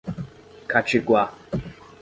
Catiguá 0.71 1.29